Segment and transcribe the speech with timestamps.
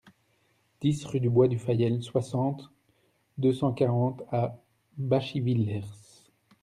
[0.81, 2.71] dix rue du Bois du Fayel, soixante,
[3.37, 4.57] deux cent quarante à
[4.97, 5.83] Bachivillers